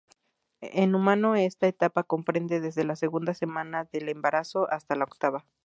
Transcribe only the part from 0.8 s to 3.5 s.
humanos esta etapa comprende desde la segunda